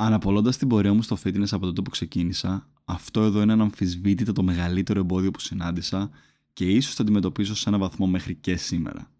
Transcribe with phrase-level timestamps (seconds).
[0.00, 4.42] Αναπολώντας την πορεία μου στο fitness από τότε που ξεκίνησα, αυτό εδώ είναι αναμφισβήτητα το
[4.42, 6.10] μεγαλύτερο εμπόδιο που συνάντησα
[6.52, 9.10] και ίσως το αντιμετωπίζω σε έναν βαθμό μέχρι και σήμερα.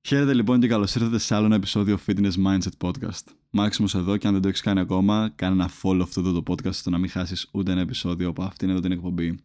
[0.00, 3.24] Χαίρετε λοιπόν και καλώς ήρθατε σε άλλο ένα επεισόδιο Fitness Mindset Podcast.
[3.50, 6.52] Μάξιμος εδώ και αν δεν το έχεις κάνει ακόμα, κάνε ένα follow αυτό εδώ το
[6.52, 9.38] podcast ώστε να μην χάσεις ούτε ένα επεισόδιο από αυτήν εδώ την εκπομπή.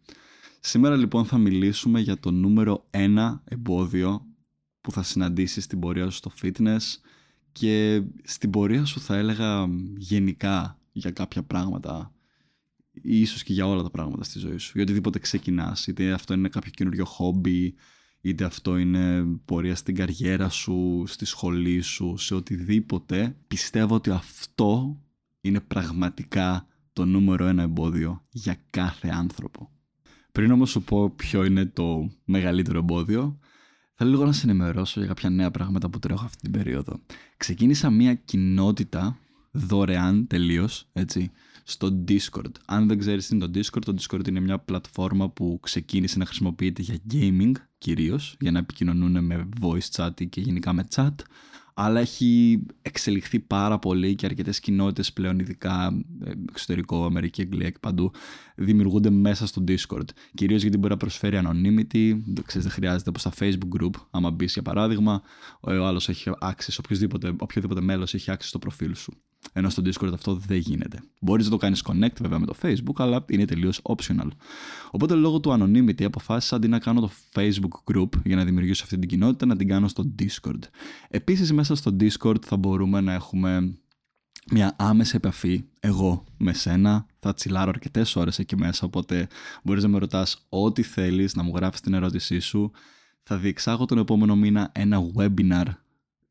[0.60, 4.26] Σήμερα λοιπόν θα μιλήσουμε για το νούμερο ένα εμπόδιο
[4.80, 6.80] που θα συναντήσεις στην πορεία σου στο fitness
[7.54, 12.12] και στην πορεία σου θα έλεγα γενικά για κάποια πράγματα
[12.92, 14.72] ή ίσως και για όλα τα πράγματα στη ζωή σου.
[14.74, 17.74] Για οτιδήποτε ξεκινάς, είτε αυτό είναι κάποιο καινούριο χόμπι,
[18.20, 25.00] είτε αυτό είναι πορεία στην καριέρα σου, στη σχολή σου, σε οτιδήποτε, πιστεύω ότι αυτό
[25.40, 29.70] είναι πραγματικά το νούμερο ένα εμπόδιο για κάθε άνθρωπο.
[30.32, 33.38] Πριν όμως σου πω ποιο είναι το μεγαλύτερο εμπόδιο,
[33.96, 37.00] Θέλω λίγο να σε ενημερώσω για κάποια νέα πράγματα που τρέχω αυτή την περίοδο.
[37.36, 39.18] Ξεκίνησα μια κοινότητα
[39.50, 41.30] δωρεάν τελείως, έτσι,
[41.64, 42.50] στο Discord.
[42.64, 46.24] Αν δεν ξέρεις τι είναι το Discord, το Discord είναι μια πλατφόρμα που ξεκίνησε να
[46.24, 51.14] χρησιμοποιείται για gaming κυρίως, για να επικοινωνούν με voice chat και γενικά με chat
[51.74, 57.78] αλλά έχει εξελιχθεί πάρα πολύ και αρκετές κοινότητες πλέον, ειδικά ε, εξωτερικό, Αμερική, Αγγλία και
[57.80, 58.12] παντού,
[58.56, 60.08] δημιουργούνται μέσα στο Discord.
[60.34, 63.92] Κυρίως γιατί μπορεί να προσφέρει anonymity, ξέρεις, δεν χρειάζεται όπως στα Facebook group.
[64.10, 65.22] Άμα μπεις για παράδειγμα,
[65.60, 69.12] ο άλλος έχει access, οποιοδήποτε, οποιοδήποτε μέλος έχει access στο προφίλ σου.
[69.52, 71.02] Ενώ στο Discord αυτό δεν γίνεται.
[71.20, 74.28] Μπορείς να το κάνεις connect βέβαια με το Facebook, αλλά είναι τελείως optional.
[74.90, 78.98] Οπότε λόγω του anonymity αποφάσισα αντί να κάνω το Facebook group για να δημιουργήσω αυτή
[78.98, 80.58] την κοινότητα, να την κάνω στο Discord.
[81.08, 83.76] Επίσης, μέσα στο Discord θα μπορούμε να έχουμε
[84.50, 87.06] μια άμεση επαφή εγώ με σένα.
[87.18, 89.28] Θα τσιλάρω αρκετές ώρες εκεί μέσα, οπότε
[89.62, 92.70] μπορείς να με ρωτάς ό,τι θέλεις, να μου γράφεις την ερώτησή σου.
[93.22, 95.64] Θα διεξάγω τον επόμενο μήνα ένα webinar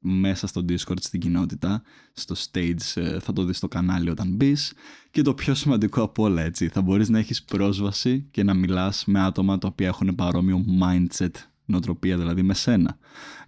[0.04, 1.82] μέσα στο Discord στην κοινότητα,
[2.14, 4.74] στο stage ε, θα το δεις στο κανάλι όταν μπεις.
[5.12, 9.04] και το πιο σημαντικό από όλα έτσι, θα μπορείς να έχεις πρόσβαση και να μιλάς
[9.06, 11.32] με άτομα τα οποία έχουν παρόμοιο mindset,
[11.66, 12.98] νοοτροπία δηλαδή με σένα.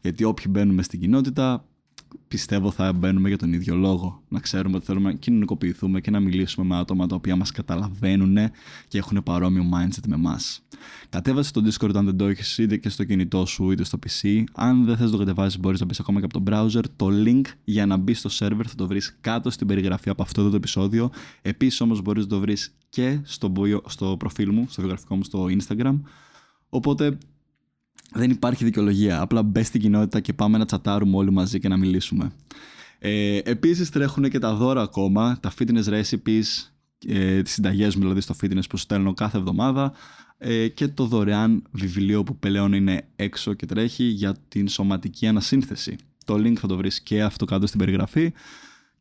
[0.01, 1.65] Γιατί όποιοι μπαίνουμε στην κοινότητα
[2.27, 4.23] πιστεύω θα μπαίνουμε για τον ίδιο λόγο.
[4.27, 8.37] Να ξέρουμε ότι θέλουμε να κοινωνικοποιηθούμε και να μιλήσουμε με άτομα τα οποία μας καταλαβαίνουν
[8.87, 10.61] και έχουν παρόμοιο mindset με εμάς.
[11.09, 14.43] Κατέβασε το Discord αν δεν το έχει είτε και στο κινητό σου είτε στο PC.
[14.53, 16.83] Αν δεν θες να το κατεβάσεις, μπορείς να μπεις ακόμα και από το browser.
[16.95, 20.49] Το link για να μπεις στο server θα το βρεις κάτω στην περιγραφή από αυτό
[20.49, 21.09] το επεισόδιο.
[21.41, 23.53] Επίσης όμως μπορείς να το βρεις και στο,
[23.85, 25.99] στο προφίλ μου, στο βιογραφικό μου στο Instagram.
[26.69, 27.17] Οπότε
[28.13, 29.21] δεν υπάρχει δικαιολογία.
[29.21, 32.31] Απλά μπε στην κοινότητα και πάμε να τσατάρουμε όλοι μαζί και να μιλήσουμε.
[32.99, 36.43] Ε, Επίσης τρέχουν και τα δώρα ακόμα, τα fitness recipes,
[37.07, 39.93] ε, τις συνταγές μου δηλαδή στο fitness που στέλνω κάθε εβδομάδα
[40.37, 45.95] ε, και το δωρεάν βιβλίο που πλέον είναι έξω και τρέχει για την σωματική ανασύνθεση.
[46.25, 48.33] Το link θα το βρεις και αυτό κάτω στην περιγραφή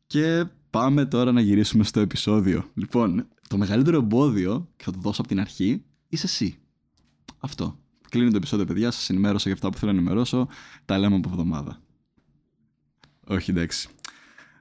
[0.07, 2.65] και πάμε τώρα να γυρίσουμε στο επεισόδιο.
[2.73, 6.57] Λοιπόν, το μεγαλύτερο εμπόδιο, και θα το δώσω από την αρχή, είσαι εσύ.
[7.39, 7.79] Αυτό.
[8.09, 8.91] Κλείνει το επεισόδιο, παιδιά.
[8.91, 10.47] Σας ενημέρωσα για αυτά που θέλω να ενημερώσω.
[10.85, 11.81] Τα λέμε από εβδομάδα.
[13.27, 13.89] Όχι, εντάξει.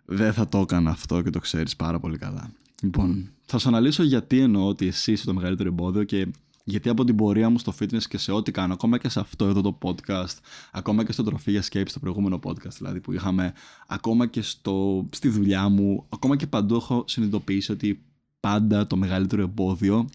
[0.05, 2.53] Δεν θα το έκανα αυτό και το ξέρεις πάρα πολύ καλά.
[2.83, 6.29] Λοιπόν, θα σου αναλύσω γιατί εννοώ ότι εσύ είσαι το μεγαλύτερο εμπόδιο και
[6.65, 9.47] γιατί από την πορεία μου στο fitness και σε ό,τι κάνω, ακόμα και σε αυτό
[9.47, 10.39] εδώ το podcast,
[10.73, 13.53] ακόμα και στο τροφή για σκέψη, στο προηγούμενο podcast δηλαδή που είχαμε,
[13.87, 18.03] ακόμα και στο, στη δουλειά μου, ακόμα και παντού έχω συνειδητοποιήσει ότι
[18.41, 20.09] πάντα το μεγαλύτερο εμπόδιο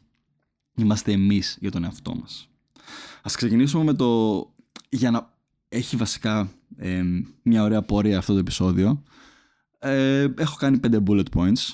[0.75, 2.49] είμαστε εμείς για τον εαυτό μας.
[3.21, 4.39] Ας ξεκινήσουμε με το...
[4.89, 5.33] Για να
[5.69, 7.03] έχει βασικά ε,
[7.43, 9.03] μια ωραία πορεία αυτό το επεισόδιο.
[9.79, 11.73] Ε, έχω κάνει πέντε bullet points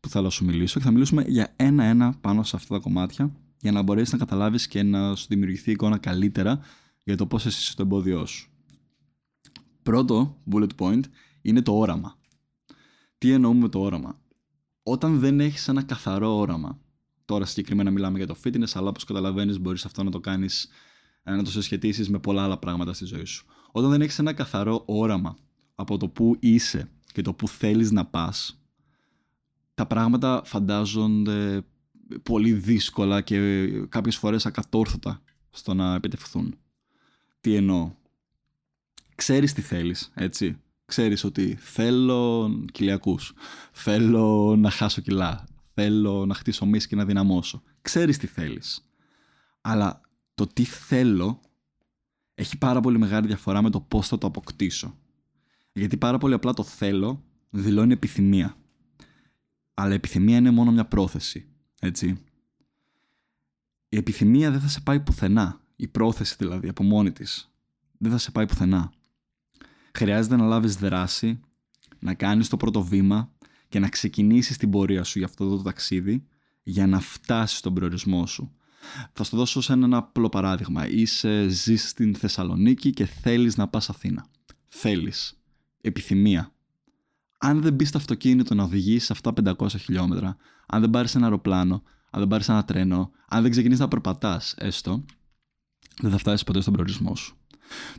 [0.00, 3.32] που θέλω να σου μιλήσω και θα μιλήσουμε για ένα-ένα πάνω σε αυτά τα κομμάτια
[3.60, 6.60] για να μπορέσεις να καταλάβεις και να σου δημιουργηθεί εικόνα καλύτερα
[7.04, 8.48] για το πώς εσύ είσαι στο εμπόδιό σου.
[9.82, 11.00] Πρώτο bullet point
[11.42, 12.18] είναι το όραμα.
[13.18, 14.20] Τι εννοούμε με το όραμα;
[14.82, 16.78] Όταν δεν έχεις ένα καθαρό όραμα,
[17.24, 20.68] τώρα συγκεκριμένα μιλάμε για το fitness, αλλά όπως καταλαβαίνεις μπορείς αυτό να το κάνεις
[21.22, 23.46] να το συσχετίσεις με πολλά άλλα πράγματα στη ζωή σου.
[23.72, 25.36] Όταν δεν έχεις ένα καθαρό όραμα
[25.74, 28.60] από το που είσαι και το που θέλεις να πας,
[29.74, 31.64] τα πράγματα φαντάζονται
[32.22, 36.58] πολύ δύσκολα και κάποιες φορές ακατόρθωτα στο να επιτευχθούν.
[37.40, 37.92] Τι εννοώ;
[39.14, 40.58] Ξέρεις τι θέλεις, έτσι.
[40.86, 43.32] Ξέρεις ότι θέλω κοιλιακούς,
[43.72, 45.44] θέλω να χάσω κιλά,
[45.74, 47.62] θέλω να χτίσω μίση και να δυναμώσω.
[47.82, 48.88] Ξέρεις τι θέλεις.
[49.60, 50.00] Αλλά
[50.34, 51.40] το τι θέλω
[52.34, 54.98] έχει πάρα πολύ μεγάλη διαφορά με το πώς θα το αποκτήσω.
[55.72, 58.56] Γιατί πάρα πολύ απλά το θέλω δηλώνει επιθυμία.
[59.74, 61.48] Αλλά επιθυμία είναι μόνο μια πρόθεση.
[61.80, 62.24] Έτσι.
[63.88, 65.60] Η επιθυμία δεν θα σε πάει πουθενά.
[65.76, 67.54] Η πρόθεση δηλαδή από μόνη της
[67.98, 68.92] δεν θα σε πάει πουθενά.
[69.94, 71.40] Χρειάζεται να λάβεις δράση,
[71.98, 73.33] να κάνεις το πρώτο βήμα
[73.74, 76.26] και να ξεκινήσεις την πορεία σου για αυτό το ταξίδι
[76.62, 78.52] για να φτάσεις στον προορισμό σου.
[79.12, 80.88] Θα σου δώσω σε ένα απλό παράδειγμα.
[80.88, 84.26] Είσαι, ζεις στην Θεσσαλονίκη και θέλεις να πας Αθήνα.
[84.68, 85.40] Θέλεις.
[85.80, 86.52] Επιθυμία.
[87.38, 90.36] Αν δεν μπεις στο αυτοκίνητο να οδηγήσεις αυτά 500 χιλιόμετρα,
[90.66, 94.54] αν δεν πάρεις ένα αεροπλάνο, αν δεν πάρεις ένα τρένο, αν δεν ξεκινήσεις να περπατάς,
[94.58, 95.04] έστω,
[96.00, 97.36] δεν θα φτάσεις ποτέ στον προορισμό σου.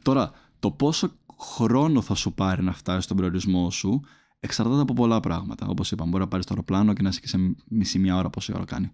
[0.02, 4.02] Τώρα, το πόσο χρόνο θα σου πάρει να φτάσεις στον προορισμό σου
[4.46, 5.68] εξαρτάται από πολλά πράγματα.
[5.68, 7.38] Όπως είπαμε, μπορεί να πάρεις το αεροπλάνο και να είσαι και σε
[7.68, 8.92] μισή μία ώρα, πόση ώρα κάνει.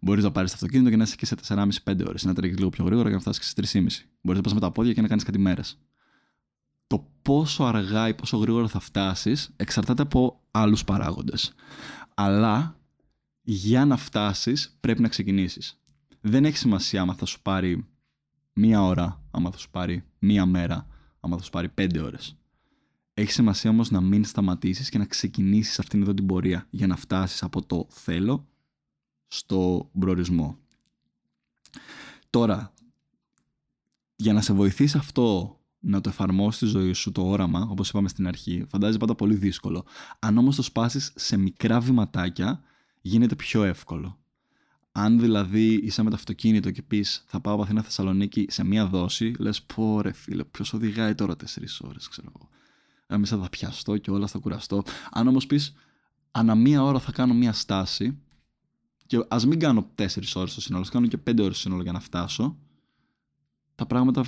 [0.00, 2.24] Μπορείς να πάρεις το αυτοκίνητο και να είσαι και σε 4,5-5 ώρες.
[2.24, 3.86] Να τρέχεις λίγο πιο γρήγορα και να φτάσεις σε 3,5.
[4.20, 5.78] Μπορείς να πας με τα πόδια και να κάνεις κάτι μέρες.
[6.86, 11.52] Το πόσο αργά ή πόσο γρήγορα θα φτάσεις εξαρτάται από άλλους παράγοντες.
[12.14, 12.78] Αλλά
[13.42, 15.80] για να φτάσεις πρέπει να ξεκινήσεις.
[16.20, 17.86] Δεν έχει σημασία άμα θα σου πάρει
[18.52, 20.86] μία ώρα, άμα θα σου πάρει μία μέρα,
[21.20, 22.39] άμα θα σου πάρει πέντε ώρες.
[23.14, 26.96] Έχει σημασία όμως να μην σταματήσεις και να ξεκινήσεις αυτήν εδώ την πορεία για να
[26.96, 28.48] φτάσεις από το θέλω
[29.26, 30.58] στο προορισμό.
[32.30, 32.74] Τώρα,
[34.16, 38.08] για να σε βοηθήσει αυτό να το εφαρμόσεις στη ζωή σου το όραμα, όπως είπαμε
[38.08, 39.84] στην αρχή, φαντάζει πάντα πολύ δύσκολο.
[40.18, 42.62] Αν όμως το σπάσεις σε μικρά βηματάκια,
[43.00, 44.18] γίνεται πιο εύκολο.
[44.92, 48.86] Αν δηλαδή είσαι με το αυτοκίνητο και πεις θα πάω από Αθήνα Θεσσαλονίκη σε μία
[48.86, 52.48] δόση, λες πω ρε φίλε, ποιος οδηγάει τώρα 4 ώρες, ξέρω εγώ.
[53.18, 54.82] Μέσα θα πιαστώ και όλα θα κουραστώ.
[55.10, 55.74] Αν όμως πεις
[56.30, 58.18] ανά μία ώρα θα κάνω μία στάση
[59.06, 61.82] και ας μην κάνω 4 ώρες στο σύνολο, ας κάνω και 5 ώρες στο σύνολο
[61.82, 62.58] για να φτάσω,
[63.74, 64.24] τα πράγματα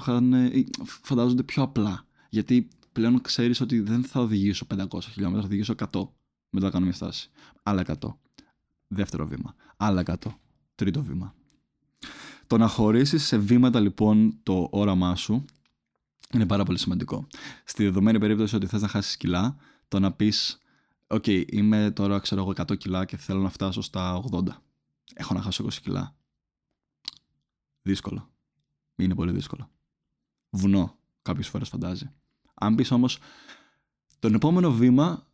[0.84, 2.06] φαντάζονται πιο απλά.
[2.28, 6.08] Γιατί πλέον ξέρεις ότι δεν θα οδηγήσω 500 χιλιόμετρα, θα οδηγήσω 100.
[6.50, 7.30] Μετά θα κάνω μια στάση.
[7.62, 8.18] Άλλα 100.
[8.86, 9.54] Δεύτερο βήμα.
[9.76, 10.14] Άλλα 100
[10.74, 11.34] τρίτο βήμα.
[12.46, 15.44] Το να χωρίσεις σε βήματα λοιπόν το όραμά σου
[16.34, 17.26] είναι πάρα πολύ σημαντικό.
[17.64, 19.56] Στη δεδομένη περίπτωση ότι θες να χάσεις κιλά,
[19.88, 20.58] το να πεις
[21.06, 24.42] «ΟΚ, είμαι τώρα ξέρω εγώ 100 κιλά και θέλω να φτάσω στα 80.
[25.14, 26.14] Έχω να χάσω 20 κιλά».
[27.82, 28.30] Δύσκολο.
[28.96, 29.70] Είναι πολύ δύσκολο.
[30.50, 32.10] Βουνό, κάποιες φορές φαντάζει.
[32.54, 33.18] Αν πεις όμως
[34.18, 35.26] τον επόμενο βήμα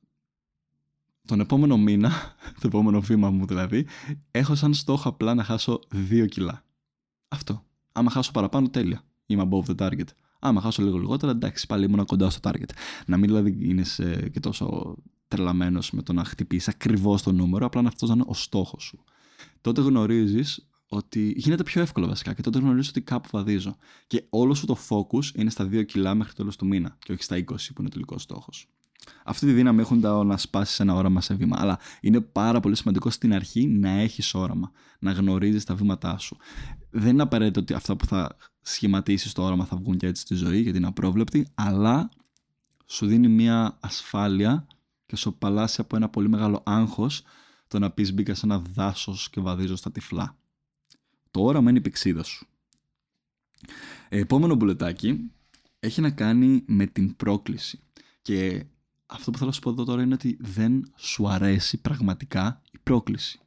[1.28, 2.10] τον επόμενο μήνα,
[2.60, 3.86] το επόμενο βήμα μου δηλαδή,
[4.30, 5.80] έχω σαν στόχο απλά να χάσω
[6.10, 6.64] 2 κιλά.
[7.28, 7.64] Αυτό.
[7.92, 9.02] Άμα χάσω παραπάνω, τέλεια.
[9.26, 10.06] Είμαι above the target.
[10.38, 12.70] Άμα χάσω λίγο λιγότερα, εντάξει, πάλι ήμουν κοντά στο target.
[13.06, 13.84] Να μην δηλαδή είναι
[14.32, 14.96] και τόσο
[15.28, 18.82] τρελαμένος με το να χτυπήσεις ακριβώς το νούμερο, απλά να αυτός να είναι ο στόχος
[18.82, 19.04] σου.
[19.60, 23.76] Τότε γνωρίζεις ότι γίνεται πιο εύκολο βασικά και τότε γνωρίζεις ότι κάπου βαδίζω.
[24.06, 27.12] Και όλο σου το focus είναι στα 2 κιλά μέχρι το τέλος του μήνα και
[27.12, 28.68] όχι στα 20 που είναι ο τελικός στόχος
[29.24, 31.56] αυτή τη δύναμη έχουν τα να σπάσεις ένα όραμα σε βήμα.
[31.60, 36.36] Αλλά είναι πάρα πολύ σημαντικό στην αρχή να έχεις όραμα, να γνωρίζεις τα βήματά σου.
[36.90, 38.36] Δεν είναι απαραίτητο ότι αυτά που θα
[38.72, 42.10] σχηματίσεις το όραμα θα βγουν και έτσι στη ζωή, γιατί είναι απρόβλεπτη, αλλά
[42.86, 44.66] σου δίνει μια ασφάλεια
[45.06, 47.22] και σου παλάσει από ένα πολύ μεγάλο άγχος
[47.68, 50.36] το να πεις μπήκα σε ένα δάσος και βαδίζω στα τυφλά.
[51.30, 52.46] Το όραμα είναι η πηξίδα σου.
[54.08, 55.30] Επόμενο μπουλετάκι
[55.80, 57.80] έχει να κάνει με την πρόκληση.
[58.22, 58.66] Και
[59.06, 62.78] αυτό που θέλω να σου πω εδώ τώρα είναι ότι δεν σου αρέσει πραγματικά η
[62.82, 63.40] πρόκληση.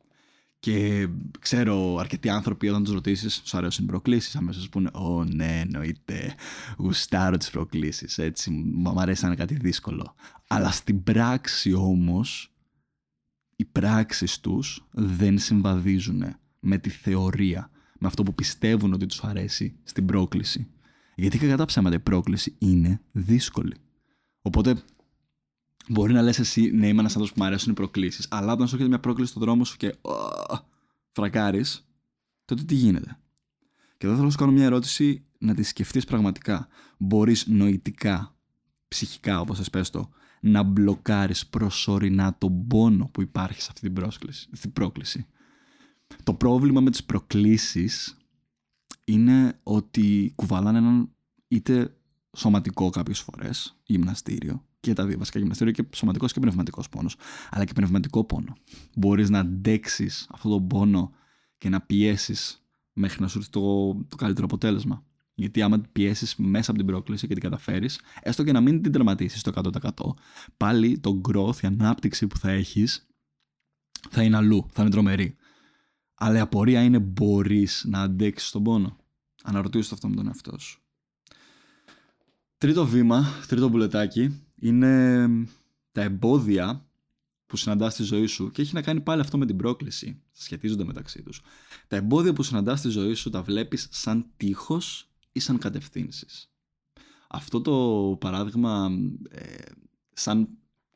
[0.62, 1.08] Και
[1.40, 6.36] ξέρω αρκετοί άνθρωποι όταν τους ρωτήσεις, σου αρέσουν οι προκλήσεις, αμέσως πούνε: Ω, ναι, εννοείται.
[6.78, 8.18] Γουστάρω τις προκλήσεις.
[8.18, 10.16] Έτσι, μου αρέσει να είναι κάτι δύσκολο.
[10.48, 12.54] Αλλά στην πράξη όμως,
[13.56, 17.70] οι πράξεις τους δεν συμβαδίζουν με τη θεωρία,
[18.00, 20.68] με αυτό που πιστεύουν ότι τους αρέσει στην πρόκληση.
[21.16, 23.76] Γιατί κατά ψέματα η πρόκληση είναι δύσκολη.
[24.42, 24.84] Οπότε
[25.88, 28.68] Μπορεί να λες εσύ, ναι, είμαι ένας άνθρωπος που μου αρέσουν οι προκλήσεις, αλλά όταν
[28.68, 29.96] σου έρχεται μια πρόκληση στον δρόμο σου και
[31.12, 31.88] φρακάρεις,
[32.46, 33.18] τότε τι γίνεται.
[33.98, 36.68] Και εδώ θέλω να σου κάνω μια ερώτηση να τη σκεφτείς πραγματικά.
[36.98, 38.36] Μπορείς νοητικά,
[38.88, 40.10] ψυχικά, όπως θε πες το,
[40.42, 45.26] να μπλοκάρεις προσωρινά τον πόνο που υπάρχει σε αυτή την, πρόσκληση, την πρόκληση.
[46.24, 48.18] Το πρόβλημα με τις προκλήσεις
[49.06, 51.10] είναι ότι κουβαλάνε έναν
[51.48, 51.96] είτε
[52.38, 57.16] σωματικό κάποιες φορές, γυμναστήριο, και τα δύο βασικά γυμναστήριο και σωματικός και πνευματικός πόνος.
[57.50, 58.56] Αλλά και πνευματικό πόνο.
[58.96, 61.12] Μπορείς να αντέξεις αυτόν τον πόνο
[61.58, 65.06] και να πιέσεις μέχρι να σου έρθει το, το καλύτερο αποτέλεσμα.
[65.34, 68.92] Γιατί άμα πιέσεις μέσα από την πρόκληση και την καταφέρεις, έστω και να μην την
[68.92, 70.14] τερματίσεις το 100%,
[70.58, 73.08] πάλι το growth, η ανάπτυξη που θα έχεις,
[74.10, 75.36] θα είναι αλλού, θα είναι τρομερή.
[76.14, 78.98] Αλλά η απορία είναι μπορείς να αντέξεις τον πόνο.
[79.44, 80.82] Αναρωτήσου αυτό με τον εαυτό σου.
[82.58, 85.28] Τρίτο βήμα, τρίτο μπουλετάκι, είναι
[85.92, 86.86] τα εμπόδια
[87.46, 90.22] που συναντάς στη ζωή σου και έχει να κάνει πάλι αυτό με την πρόκληση.
[90.32, 91.42] Σχετίζονται μεταξύ τους.
[91.88, 96.52] Τα εμπόδια που συναντάς στη ζωή σου τα βλέπεις σαν τείχος ή σαν κατευθύνσεις.
[97.30, 98.90] Αυτό το παράδειγμα,
[99.30, 99.44] ε,
[100.14, 100.50] σαν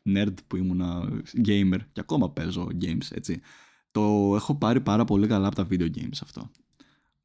[0.05, 1.09] nerd που ήμουνα
[1.45, 3.41] gamer και ακόμα παίζω games, έτσι.
[3.91, 6.51] Το έχω πάρει πάρα πολύ καλά από τα video games αυτό.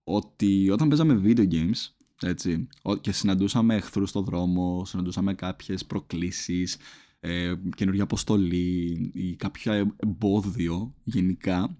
[0.04, 1.88] Ότι όταν παίζαμε video games,
[2.22, 2.68] έτσι,
[3.00, 6.76] και συναντούσαμε εχθρούς στο δρόμο, συναντούσαμε κάποιες προκλήσεις,
[7.20, 11.76] ε, καινούργια αποστολή ή κάποιο εμπόδιο γενικά,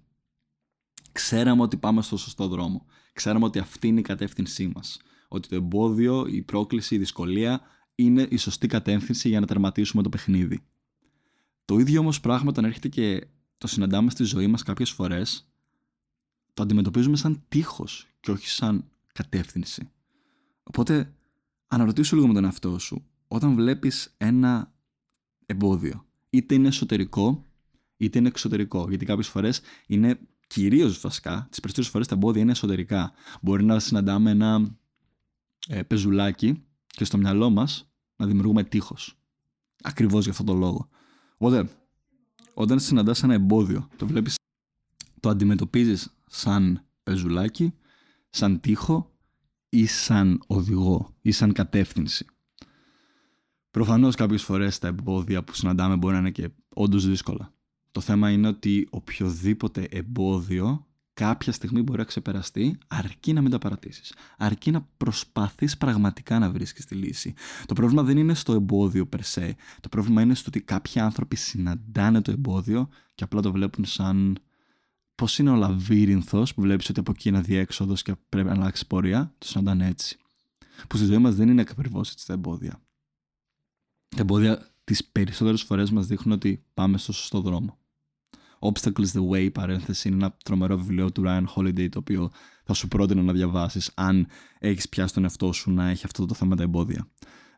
[1.11, 2.85] ξέραμε ότι πάμε στο σωστό δρόμο.
[3.13, 4.99] Ξέραμε ότι αυτή είναι η κατεύθυνσή μας.
[5.27, 7.61] Ότι το εμπόδιο, η πρόκληση, η δυσκολία
[7.95, 10.59] είναι η σωστή κατεύθυνση για να τερματίσουμε το παιχνίδι.
[11.65, 15.51] Το ίδιο όμως πράγμα όταν έρχεται και το συναντάμε στη ζωή μας κάποιες φορές,
[16.53, 19.89] το αντιμετωπίζουμε σαν τείχος και όχι σαν κατεύθυνση.
[20.71, 21.13] Οπότε
[21.67, 24.73] αναρωτήσου λίγο με τον εαυτό σου, όταν βλέπεις ένα
[25.45, 27.45] εμπόδιο, είτε είναι εσωτερικό
[28.01, 32.51] είτε είναι εξωτερικό, γιατί κάποιες φορές είναι κυρίως βασικά, τις περισσότερες φορές τα εμπόδια είναι
[32.51, 33.11] εσωτερικά.
[33.41, 34.77] Μπορεί να συναντάμε ένα
[35.67, 39.19] ε, πεζουλάκι και στο μυαλό μας να δημιουργούμε τείχος.
[39.83, 40.89] Ακριβώς για αυτόν τον λόγο.
[41.33, 41.69] Οπότε,
[42.53, 44.35] όταν συναντάς ένα εμπόδιο, το βλέπεις,
[45.19, 47.73] το αντιμετωπίζεις σαν πεζουλάκι,
[48.29, 49.10] σαν τείχο
[49.73, 52.25] ή σαν οδηγό ή σαν κατεύθυνση.
[53.71, 57.53] Προφανώς κάποιες φορές τα εμπόδια που συναντάμε μπορεί να είναι και όντως δύσκολα.
[57.91, 63.57] Το θέμα είναι ότι οποιοδήποτε εμπόδιο κάποια στιγμή μπορεί να ξεπεραστεί αρκεί να μην τα
[63.57, 64.13] παρατήσεις.
[64.37, 67.33] Αρκεί να προσπαθείς πραγματικά να βρίσκεις τη λύση.
[67.65, 69.55] Το πρόβλημα δεν είναι στο εμπόδιο περσέ.
[69.79, 74.37] Το πρόβλημα είναι στο ότι κάποιοι άνθρωποι συναντάνε το εμπόδιο και απλά το βλέπουν σαν
[75.21, 78.87] πώς είναι ο λαβύρινθος που βλέπεις ότι από εκεί είναι αδιέξοδος και πρέπει να αλλάξει
[78.87, 79.33] πορεία.
[79.37, 80.17] Το συναντάνε έτσι.
[80.87, 82.81] Που στη ζωή μας δεν είναι ακριβώς έτσι τα εμπόδια.
[84.07, 87.77] Τα εμπόδια τις περισσότερες φορές μας δείχνουν ότι πάμε στο σωστό δρόμο.
[88.59, 92.31] Obstacles the Way, παρένθεση, είναι ένα τρομερό βιβλίο του Ryan Holiday, το οποίο
[92.63, 94.27] θα σου πρότεινα να διαβάσεις αν
[94.59, 97.07] έχεις πιάσει τον εαυτό σου να έχει αυτό το θέμα τα εμπόδια.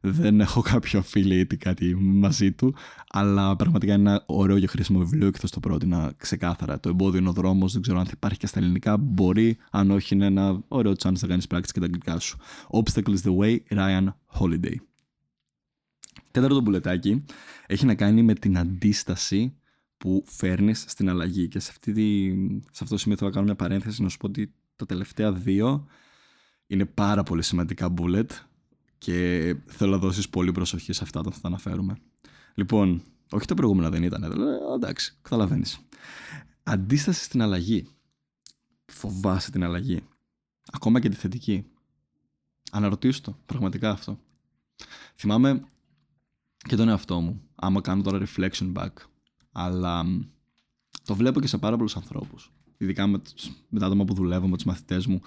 [0.06, 2.76] Δεν έχω κάποιο affiliate ή κάτι μαζί του,
[3.10, 6.80] αλλά πραγματικά είναι ένα ωραίο και χρήσιμο βιβλίο και θα στο πρότεινα ξεκάθαρα.
[6.80, 8.98] Το εμπόδιο είναι ο δρόμος, δεν ξέρω αν θα υπάρχει και στα ελληνικά.
[8.98, 12.38] Μπορεί, αν όχι, είναι ένα ωραίο chance να κάνεις πράξη και τα αγγλικά σου.
[12.70, 14.08] Obstacles the Way, Ryan
[14.40, 14.76] Holiday.
[16.32, 17.24] Τέταρτο μπουλετάκι
[17.68, 19.54] έχει να κάνει με την αντίσταση
[19.98, 21.48] που φέρνεις στην αλλαγή.
[21.48, 22.30] Και σε, αυτή τη,
[22.72, 25.32] σε αυτό το σημείο θέλω να κάνω μια παρένθεση να σου πω ότι τα τελευταία
[25.32, 25.86] δύο
[26.68, 28.28] είναι πάρα πολύ σημαντικά bullet
[29.04, 31.98] και θέλω να δώσεις πολύ προσοχή σε αυτά όταν θα τα αναφέρουμε.
[32.54, 35.80] Λοιπόν, όχι τα προηγούμενα δεν ήταν, δηλαδή, εντάξει, καταλαβαίνεις.
[36.64, 37.88] Αντίσταση στην αλλαγή.
[38.86, 40.02] Φοβάσαι την αλλαγή.
[40.72, 41.66] Ακόμα και τη θετική.
[42.72, 44.20] Αναρωτήσου το, πραγματικά αυτό.
[45.16, 45.64] Θυμάμαι
[46.58, 48.92] και τον εαυτό μου, άμα κάνω τώρα reflection back
[49.52, 50.06] αλλά
[51.04, 52.52] το βλέπω και σε πάρα πολλούς ανθρώπους.
[52.84, 53.22] Ειδικά με,
[53.70, 55.22] με τα άτομα που δουλεύω, με τους μαθητές μου,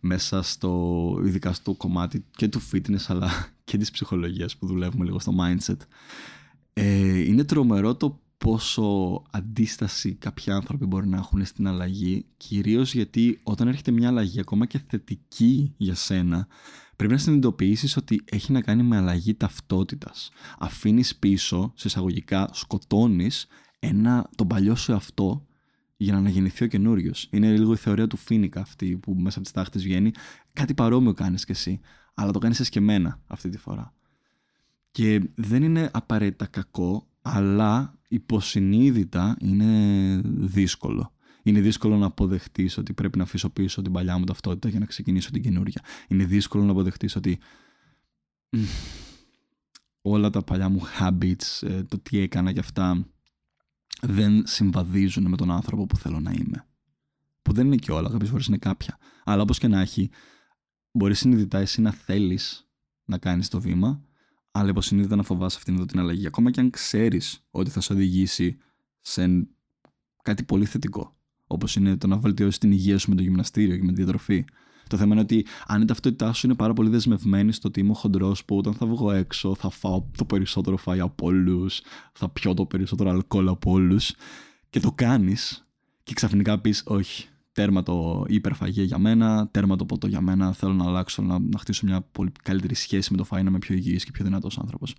[0.00, 3.30] μέσα στο, ειδικά στο κομμάτι και του fitness, αλλά
[3.64, 5.76] και της ψυχολογίας που δουλεύουμε λίγο στο mindset.
[6.72, 13.40] Ε, είναι τρομερό το πόσο αντίσταση κάποιοι άνθρωποι μπορεί να έχουν στην αλλαγή, κυρίως γιατί
[13.42, 16.46] όταν έρχεται μια αλλαγή ακόμα και θετική για σένα,
[16.96, 20.30] πρέπει να συνειδητοποιήσεις ότι έχει να κάνει με αλλαγή ταυτότητας.
[20.58, 23.46] Αφήνεις πίσω, σε εισαγωγικά, σκοτώνεις
[23.78, 25.46] ένα, τον παλιό σου εαυτό
[25.96, 27.28] για να αναγεννηθεί ο καινούριος.
[27.30, 30.10] Είναι λίγο η θεωρία του Φίνικα αυτή που μέσα από τις τάχτες βγαίνει.
[30.52, 31.80] Κάτι παρόμοιο κάνεις κι εσύ,
[32.14, 33.94] αλλά το κάνεις εσκεμμένα αυτή τη φορά.
[34.90, 41.10] Και δεν είναι απαραίτητα κακό, αλλά υποσυνείδητα είναι δύσκολο.
[41.42, 44.86] Είναι δύσκολο να αποδεχτείς ότι πρέπει να αφήσω πίσω την παλιά μου ταυτότητα για να
[44.86, 45.82] ξεκινήσω την καινούργια.
[46.08, 47.38] Είναι δύσκολο να αποδεχτείς ότι
[50.02, 53.06] όλα τα παλιά μου habits, ε, το τι έκανα και αυτά
[54.02, 56.66] δεν συμβαδίζουν με τον άνθρωπο που θέλω να είμαι.
[57.42, 58.98] Που δεν είναι και όλα, κάποιες φορές είναι κάποια.
[59.24, 60.10] Αλλά όπως και να έχει,
[60.90, 62.68] μπορείς συνειδητά εσύ να θέλεις
[63.04, 64.04] να κάνεις το βήμα,
[64.50, 66.26] αλλά υποσυνείδητα να φοβάσαι αυτήν εδώ την αλλαγή.
[66.26, 68.58] Ακόμα και αν ξέρεις ότι θα σε οδηγήσει
[69.00, 69.46] σε
[70.22, 71.16] κάτι πολύ θετικό.
[71.46, 74.44] Όπως είναι το να βελτιώσεις την υγεία σου με το γυμναστήριο και με τη διατροφή.
[74.88, 77.94] Το θέμα είναι ότι αν η ταυτότητά σου είναι πάρα πολύ δεσμευμένη στο ότι είμαι
[77.94, 81.80] χοντρός που όταν θα βγω έξω θα φάω το περισσότερο φαΐ από όλους,
[82.12, 84.14] θα πιω το περισσότερο αλκοόλ από όλους
[84.70, 85.66] και το κάνεις
[86.02, 87.28] και ξαφνικά πεις όχι.
[87.52, 90.52] Τέρμα το υπερφαγή για μένα, τέρμα το ποτό για μένα.
[90.52, 93.58] Θέλω να αλλάξω, να, να χτίσω μια πολύ καλύτερη σχέση με το φαΐ, να είμαι
[93.58, 94.94] πιο υγιής και πιο δυνατός άνθρωπος.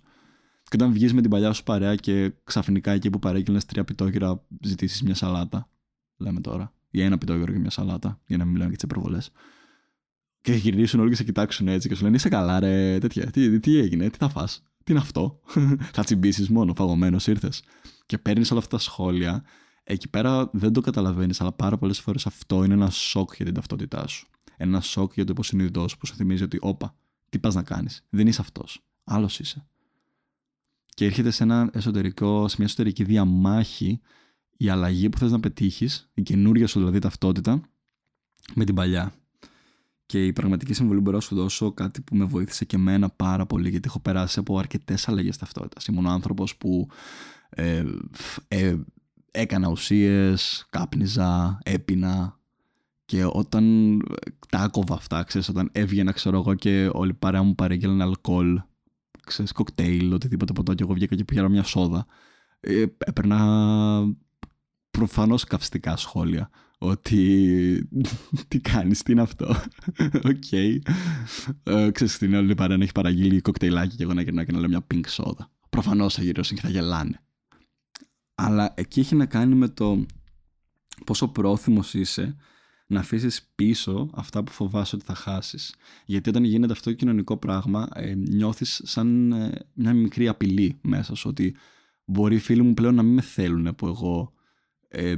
[0.62, 4.46] Και όταν βγεις με την παλιά σου παρέα και ξαφνικά εκεί που παρέγγειλε τρία πιτόγυρα
[4.62, 5.68] ζητήσεις μια σαλάτα,
[6.16, 9.30] λέμε τώρα, ή ένα πιτόγυρο και μια σαλάτα, για να μην μιλάμε και τις υπερβολές.
[10.40, 13.30] Και γυρίσουν όλοι και σε κοιτάξουν έτσι και σου λένε Είσαι καλά, ρε, τέτοια.
[13.30, 15.40] Τι, τι έγινε, τι θα φας, τι είναι αυτό.
[15.94, 17.62] θα τσιμπήσεις μόνο, φαγωμένος ήρθες.
[18.06, 19.44] Και παίρνεις όλα αυτά τα σχόλια.
[19.84, 23.54] Εκεί πέρα δεν το καταλαβαίνεις, αλλά πάρα πολλές φορές αυτό είναι ένα σοκ για την
[23.54, 24.28] ταυτότητά σου.
[24.56, 26.96] Ένα σοκ για το υποσυνείδητό σου που σου θυμίζει ότι, όπα,
[27.28, 28.82] τι πας να κάνεις, δεν είσαι αυτός.
[29.04, 29.66] Άλλος είσαι.
[30.84, 34.00] και έρχεται σε, ένα εσωτερικό, σε μια εσωτερική διαμάχη
[34.56, 37.60] η αλλαγή που θες να πετύχεις, η καινούργια σου δηλαδή ταυτότητα,
[38.54, 39.14] με την παλιά.
[40.08, 43.46] Και η πραγματική συμβολή μπορώ να σου δώσω κάτι που με βοήθησε και εμένα πάρα
[43.46, 45.86] πολύ, γιατί έχω περάσει από αρκετές αλλαγές ταυτότητας.
[45.86, 46.88] Ήμουν ο άνθρωπος που
[47.48, 47.84] ε,
[48.48, 48.76] ε,
[49.30, 52.38] έκανα ουσίες, κάπνιζα, έπινα.
[53.04, 53.96] Και όταν
[54.48, 58.60] τα άκοβα αυτά, ξέρεις, όταν έβγαινα, ξέρω εγώ, και όλη η παρέα μου παρήγγελνε αλκοόλ,
[59.26, 62.06] ξέρεις, κοκτέιλ, οτιδήποτε ποτέ, και εγώ βγήκα και πήγα μια σόδα,
[62.60, 63.38] ε, έπαιρνα
[64.90, 67.88] προφανώς καυστικά σχόλια ότι
[68.48, 69.46] τι κάνεις, τι είναι αυτό;
[70.30, 70.42] OK.
[70.50, 70.78] okay.
[71.62, 74.68] ε, ξέρεις την όλη παρέα έχει παραγγείλει κοκτέιλάκι και εγώ να γυρνάω και να λέω
[74.68, 75.46] μια pink soda.
[75.70, 77.20] Προφανώς θα γυρίσουν και θα γελάνε.
[78.34, 80.06] Αλλά εκεί έχει να κάνει με το
[81.04, 82.36] πόσο πρόθυμος είσαι
[82.86, 85.74] να αφήσεις πίσω αυτά που φοβάσαι ότι θα χάσεις.
[86.04, 91.14] Γιατί όταν γίνεται αυτό το κοινωνικό πράγμα, ε, νιώθεις σαν ε, μια μικρή απειλή μέσα
[91.14, 91.56] σου ότι
[92.04, 94.32] μπορεί οι φίλοι μου πλέον να μην με θέλουν που εγώ
[94.88, 95.14] ε,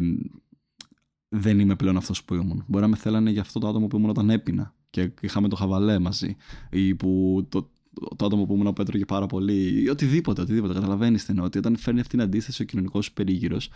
[1.33, 2.65] δεν είμαι πλέον αυτός που ήμουν.
[2.67, 5.57] Μπορεί να με θέλανε για αυτό το άτομο που ήμουν όταν έπεινα και είχαμε το
[5.57, 6.37] χαβαλέ μαζί.
[6.71, 7.71] Ή που το,
[8.17, 9.83] το άτομο που ήμουν που έτρωγε πάρα πολύ.
[9.83, 10.75] Ή οτιδήποτε, οτιδήποτε.
[10.75, 13.69] Καταλαβαίνεις την ότι όταν φέρνει αυτή την αντίθεση ο κοινωνικός σου περίγυρος,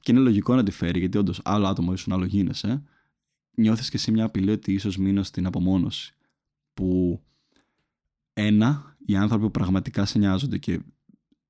[0.00, 2.82] και είναι λογικό να τη φέρει, γιατί όντως άλλο άτομο ήσουν, άλλο γίνεσαι,
[3.54, 6.14] νιώθεις και εσύ μια απειλή ότι ίσως μείνω στην απομόνωση.
[6.74, 7.20] Που
[8.32, 10.80] ένα, οι άνθρωποι που πραγματικά σε νοιάζονται και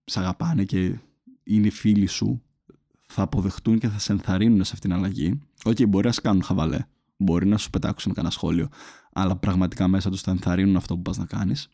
[0.05, 0.99] σε αγαπάνε και
[1.43, 2.43] είναι φίλοι σου
[3.13, 5.41] θα αποδεχτούν και θα σε ενθαρρύνουν σε αυτήν την αλλαγή.
[5.65, 6.79] OK, okay, μπορεί να σε κάνουν χαβαλέ,
[7.17, 8.69] μπορεί να σου πετάξουν κανένα σχόλιο,
[9.13, 11.69] αλλά πραγματικά μέσα τους θα ενθαρρύνουν αυτό που πας να κάνεις.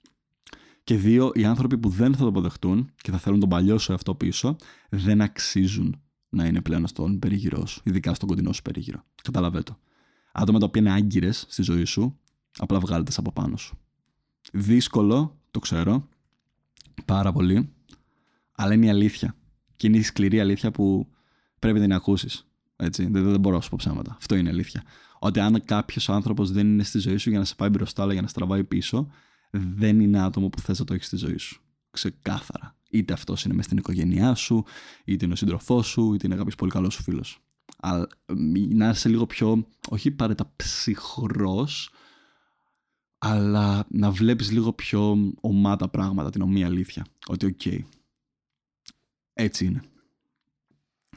[0.85, 3.95] Και δύο, οι άνθρωποι που δεν θα το αποδεχτούν και θα θέλουν τον παλιό σου
[3.95, 4.57] εαυτό πίσω,
[4.89, 9.05] δεν αξίζουν να είναι πλέον στον περίγυρό σου, ειδικά στον κοντινό σου περίγυρο.
[9.23, 9.77] Καταλαβαίνετε.
[10.33, 12.19] Άτομα τα οποία είναι άγκυρες στη ζωή σου,
[12.59, 13.79] απλά βγάλετε από πάνω σου.
[14.53, 16.09] Δύσκολο, το ξέρω,
[17.05, 17.73] πάρα πολύ,
[18.53, 19.37] αλλά είναι η αλήθεια.
[19.77, 21.09] Και είναι η σκληρή αλήθεια που
[21.59, 22.47] πρέπει να την ακούσεις.
[22.77, 23.07] Έτσι.
[23.07, 24.15] Δεν, δεν μπορώ να σου πω ψέματα.
[24.17, 24.83] Αυτό είναι αλήθεια.
[25.19, 28.13] Ότι αν κάποιος άνθρωπος δεν είναι στη ζωή σου για να σε πάει μπροστά, αλλά
[28.13, 29.11] για να στραβάει πίσω,
[29.51, 31.63] δεν είναι άτομο που θες να το έχεις στη ζωή σου.
[31.91, 32.77] Ξεκάθαρα.
[32.91, 34.65] Είτε αυτός είναι μες στην οικογένειά σου,
[35.05, 37.41] είτε είναι ο σύντροφός σου, είτε είναι κάποιος πολύ καλός σου φίλος.
[37.77, 38.07] Αλλά
[38.69, 41.91] να είσαι λίγο πιο, όχι απαραίτητα ψυχρός,
[43.19, 47.07] αλλά να βλέπεις λίγο πιο ωμά τα πράγματα, την ωμή αλήθεια.
[47.27, 47.79] Ότι OK, okay,
[49.33, 49.83] έτσι είναι.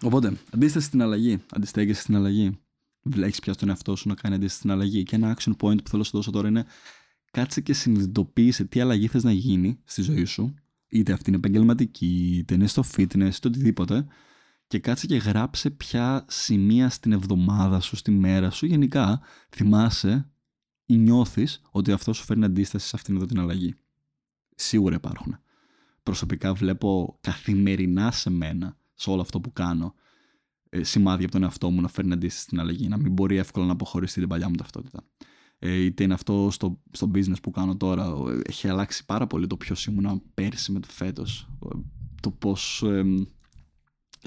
[0.03, 1.39] Οπότε, αντίσταση στην αλλαγή.
[1.51, 2.59] Αντιστέκεσαι στην αλλαγή.
[3.01, 5.03] Βλέπεις πια τον εαυτό σου να κάνει αντίσταση στην αλλαγή.
[5.03, 6.65] Και ένα action point που θέλω να σου δώσω τώρα είναι
[7.31, 10.53] κάτσε και συνειδητοποίησε τι αλλαγή θες να γίνει στη ζωή σου.
[10.87, 14.05] Είτε αυτή είναι επαγγελματική, είτε είναι στο fitness, είτε οτιδήποτε.
[14.67, 18.65] Και κάτσε και γράψε ποια σημεία στην εβδομάδα σου, στη μέρα σου.
[18.65, 20.29] Γενικά, θυμάσαι
[20.85, 23.75] ή νιώθεις ότι αυτό σου φέρνει αντίσταση σε αυτήν εδώ την αλλαγή.
[24.55, 25.37] Σίγουρα υπάρχουν.
[26.03, 29.93] Προσωπικά βλέπω καθημερινά σε μένα σε όλο αυτό που κάνω
[30.69, 33.65] ε, σημάδια από τον εαυτό μου να φέρνει αντίστοιχη στην αλλαγή, να μην μπορεί εύκολα
[33.65, 35.03] να αποχωρήσει την παλιά μου ταυτότητα.
[35.59, 39.57] Ε, είτε είναι αυτό στο, στο business που κάνω τώρα, έχει αλλάξει πάρα πολύ το
[39.57, 41.49] ποιος ήμουν πέρσι με το φέτος.
[42.21, 42.83] Το πώς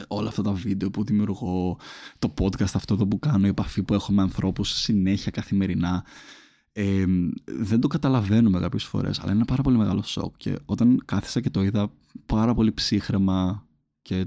[0.08, 1.78] όλα αυτά τα βίντεο που δημιουργώ,
[2.18, 6.04] το podcast αυτό το που κάνω, η επαφή που έχω με ανθρώπους συνέχεια καθημερινά.
[6.72, 7.04] Ε,
[7.44, 10.36] δεν το καταλαβαίνουμε κάποιες φορές, αλλά είναι ένα πάρα πολύ μεγάλο σοκ.
[10.36, 11.92] Και όταν κάθισα και το είδα
[12.26, 13.66] πάρα πολύ ψύχρεμα
[14.02, 14.26] και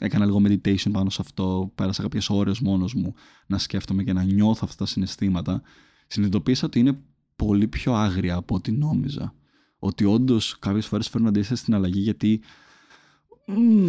[0.00, 3.14] έκανα λίγο meditation πάνω σε αυτό, πέρασα κάποιες ώρες μόνος μου
[3.46, 5.62] να σκέφτομαι και να νιώθω αυτά τα συναισθήματα,
[6.06, 6.98] συνειδητοποίησα ότι είναι
[7.36, 9.34] πολύ πιο άγρια από ό,τι νόμιζα.
[9.78, 12.40] Ότι όντως κάποιες φορές φέρνω αντίσταση στην αλλαγή γιατί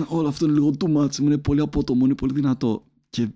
[0.08, 2.86] όλο αυτό είναι λίγο too much, είναι πολύ απότομο, είναι πολύ δυνατό.
[3.10, 3.30] Και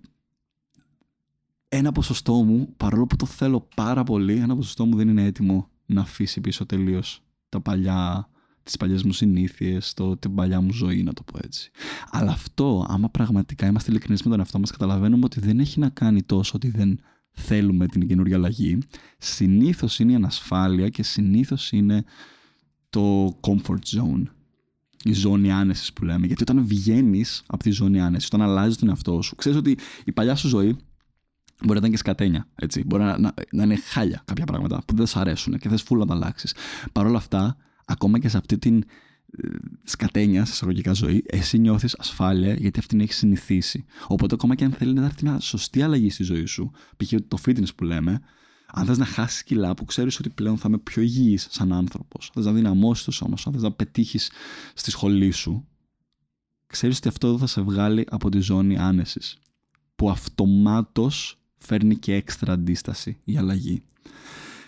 [1.67, 5.69] ένα ποσοστό μου, παρόλο που το θέλω πάρα πολύ, ένα ποσοστό μου δεν είναι έτοιμο
[5.85, 8.29] να αφήσει πίσω τελείως τα παλιά
[8.67, 11.71] τις παλιές μου συνήθειες, την παλιά μου ζωή, να το πω έτσι.
[12.09, 15.89] Αλλά αυτό, άμα πραγματικά είμαστε ειλικρινείς με τον εαυτό μας, καταλαβαίνουμε ότι δεν έχει να
[15.89, 16.99] κάνει τόσο ότι δεν
[17.31, 18.77] θέλουμε την καινούργια αλλαγή.
[19.17, 22.03] Συνήθως είναι η ανασφάλεια και συνήθως είναι
[22.89, 24.23] το comfort zone.
[25.03, 26.27] Η ζώνη άνεσης που λέμε.
[26.27, 30.11] Γιατί όταν βγαίνεις από τη ζώνη άνεσης, όταν αλλάζεις τον εαυτό σου, ξέρεις ότι η
[30.11, 30.77] παλιά σου ζωή
[31.59, 32.47] Μπορεί να ήταν και σκατένια.
[32.55, 32.83] Έτσι.
[32.85, 35.99] Μπορεί να, να, να είναι χάλια κάποια πράγματα που δεν σου αρέσουν και θες φούλα
[35.99, 36.53] να τα αλλάξεις.
[36.91, 38.83] Παρ' όλα αυτά, ακόμα και σε αυτή την
[39.31, 39.47] ε,
[39.83, 43.85] σκατένια σε εισαγωγικά ζωή, εσύ νιώθεις ασφάλεια γιατί αυτήν έχεις συνηθίσει.
[44.07, 47.13] Οπότε, ακόμα και αν θέλει να έρθει μια σωστή αλλαγή στη ζωή σου, π.χ.
[47.27, 48.21] το fitness που λέμε,
[48.67, 52.29] αν θες να χάσεις κιλά που ξέρεις ότι πλέον θα είμαι πιο υγιής σαν άνθρωπος,
[52.33, 54.31] θες να δυναμώσεις το σώμα σου, αν θες να πετύχεις
[54.73, 55.67] στη σχολή σου,
[56.67, 59.37] ξέρεις ότι αυτό θα σε βγάλει από τη ζώνη άνεσης.
[59.95, 63.83] Που αυτομάτως φέρνει και έξτρα αντίσταση η αλλαγή.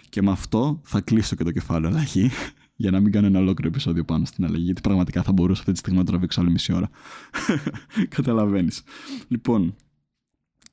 [0.10, 2.32] Και με αυτό θα κλείσω και το κεφάλαιο αλλαγή
[2.80, 5.72] για να μην κάνω ένα ολόκληρο επεισόδιο πάνω στην αλλαγή, γιατί πραγματικά θα μπορούσα αυτή
[5.72, 6.90] τη στιγμή να τραβήξω άλλη μισή ώρα.
[8.16, 8.84] Καταλαβαίνεις.
[9.28, 9.76] Λοιπόν,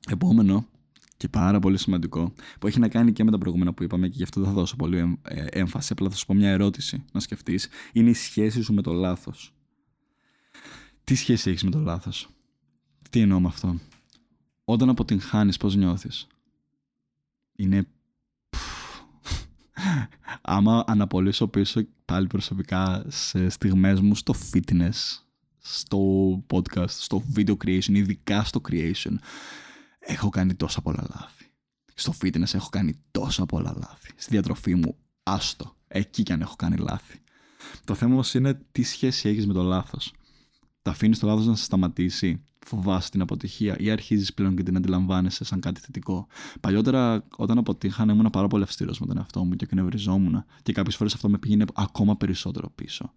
[0.09, 0.67] επόμενο
[1.17, 4.13] και πάρα πολύ σημαντικό, που έχει να κάνει και με τα προηγούμενα που είπαμε και
[4.17, 7.19] γι' αυτό δεν θα δώσω πολύ ε, έμφαση, απλά θα σου πω μια ερώτηση να
[7.19, 9.53] σκεφτείς, είναι η σχέση σου με το λάθος;
[11.03, 12.29] Τι σχέση έχεις με το λάθος,
[13.09, 13.79] Τι εννοώ με αυτό;
[14.63, 16.27] Όταν αποτυγχάνεις, πώς νιώθεις;
[17.55, 17.87] Είναι
[20.41, 25.21] άμα αναπολύσω πίσω πάλι προσωπικά σε στιγμές μου στο fitness,
[25.59, 25.99] στο
[26.49, 29.15] podcast, στο video creation, ειδικά στο creation,
[29.99, 31.45] έχω κάνει τόσα πολλά λάθη.
[31.93, 34.11] Στο fitness έχω κάνει τόσα πολλά λάθη.
[34.15, 37.21] Στη διατροφή μου, άστο, εκεί κι αν έχω κάνει λάθη.
[37.83, 40.13] Το θέμα όμως είναι τι σχέση έχεις με το λάθος.
[40.81, 44.75] Τα αφήνεις το λάθος να σε σταματήσει; Φοβάσαι την αποτυχία ή αρχίζεις πλέον και την
[44.75, 46.27] αντιλαμβάνεσαι σαν κάτι θετικό.
[46.59, 50.95] Παλιότερα, όταν αποτύχανα, ήμουν πάρα πολύ αυστηρός με τον εαυτό μου και εκνευριζόμουν και κάποιες
[50.95, 53.13] φορές αυτό με πήγαινε ακόμα περισσότερο πίσω.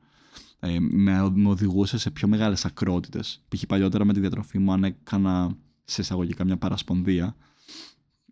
[0.61, 3.43] Ε, με, με οδηγούσε σε πιο μεγάλες ακρότητες.
[3.49, 3.67] Π.χ.
[3.67, 7.37] παλιότερα με τη διατροφή μου, αν έκανα σε εισαγωγικά μια παρασπονδία,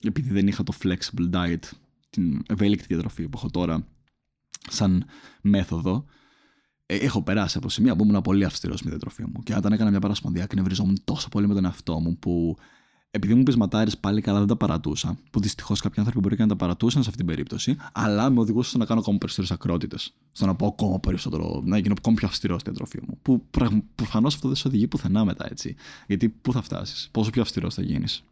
[0.03, 1.63] επειδή δεν είχα το flexible diet,
[2.11, 3.87] την ευέλικτη διατροφή που έχω τώρα
[4.71, 5.05] σαν
[5.41, 6.13] μέθοδο, ε,
[6.91, 9.43] έχω περάσει από σημεία που ήμουν πολύ αυστηρός με τη διατροφή μου.
[9.43, 12.57] Και όταν έκανα μια παρασπονδία, κνευριζόμουν τόσο πολύ με τον εαυτό μου που
[13.11, 15.19] επειδή μου πεισματάρεις πάλι καλά δεν τα παρατούσα.
[15.31, 18.41] Που δυστυχώς κάποιοι άνθρωποι μπορεί και να τα παρατούσαν σε αυτή την περίπτωση, αλλά με
[18.41, 20.15] οδηγούσε στο να κάνω ακόμα περισσότερες ακρότητες.
[20.33, 23.19] Στο να πω ακόμα περισσότερο, να γίνω ακόμα πιο αυστηρός στη διατροφή μου.
[23.23, 23.45] Που
[23.95, 25.77] προφανώς αυτό δεν σε οδηγεί πουθενά μετά έτσι.
[26.07, 28.25] Γιατί πού θα φτάσεις, πόσο πιο αυστηρός θα γίνεις.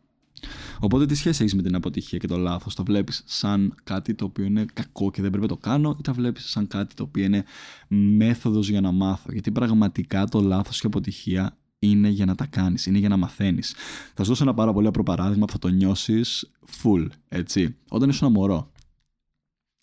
[0.81, 4.25] Οπότε τι σχέση έχεις με την αποτυχία και το λάθος; Το βλέπεις σαν κάτι το
[4.25, 7.03] οποίο είναι κακό και δεν πρέπει να το κάνω, ή τα βλέπεις σαν κάτι το
[7.03, 7.45] οποίο είναι
[7.89, 12.47] μέθοδος για να μάθω; Γιατί πραγματικά το λάθος και η αποτυχία είναι για να τα
[12.47, 13.75] κάνεις, είναι για να μαθαίνεις.
[14.15, 16.51] Θα σου δώσω ένα πάρα πολύ απλό παράδειγμα που θα το νιώσεις
[16.83, 17.77] full, έτσι.
[17.89, 18.71] Όταν ήσουν ένα μωρό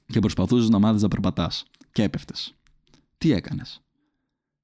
[0.05, 2.55] και προσπαθούσες να μάθεις να περπατάς και έπεφτες.
[3.17, 3.81] Τι έκανες;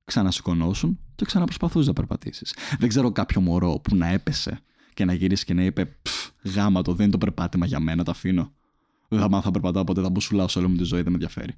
[0.04, 2.56] Ξανασηκωνώσουν και ξαναπροσπαθούσες να περπατήσεις.
[2.80, 4.60] Δεν ξέρω κάποιο μωρό που να έπεσε
[5.00, 5.96] και να γυρίσεις και να είπε
[6.44, 8.54] Γάμα το δεν είναι το περπάτημα για μένα, το αφήνω.
[9.08, 11.14] Δεν θα μάθω να περπατάω ποτέ, θα μπουσουλάω σε όλη μου τη ζωή, δεν με
[11.14, 11.56] ενδιαφέρει.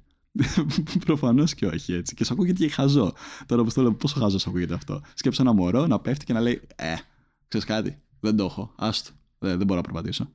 [1.06, 2.14] Προφανώς και όχι έτσι.
[2.14, 3.12] Και σου ακούγεται και χαζό.
[3.46, 5.00] Τώρα που το λέω, πόσο χαζό ακούγεται αυτό.
[5.14, 6.94] Σκέψω ένα μωρό να πέφτει και να λέει Ε,
[7.48, 8.72] ξέρεις κάτι, δεν το έχω.
[8.76, 10.30] Άστο, δεν, δεν μπορώ να περπατήσω.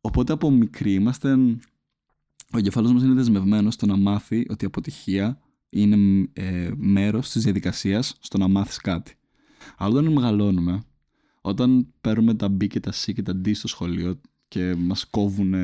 [0.00, 1.32] Οπότε από μικροί είμαστε.
[2.52, 7.42] Ο εγκεφάλος μας είναι δεσμευμένος στο να μάθει ότι η αποτυχία είναι ε, μέρος της
[7.42, 9.14] διαδικασίας στο να μάθεις κάτι.
[9.76, 10.82] Αλλά όταν μεγαλώνουμε,
[11.42, 15.54] όταν παίρνουμε τα B και τα C και τα D στο σχολείο και μας κόβουν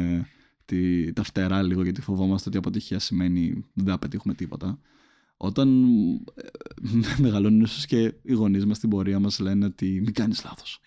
[0.65, 4.79] τη, τα φτερά λίγο γιατί φοβόμαστε ότι η αποτυχία σημαίνει δεν θα πετύχουμε τίποτα.
[5.37, 5.85] Όταν
[6.35, 6.49] ε,
[7.23, 10.81] μεγαλώνουν ίσως και οι γονείς μας στην πορεία μας λένε ότι μην κάνεις λάθος.